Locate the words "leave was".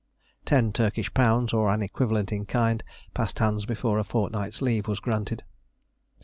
4.59-4.99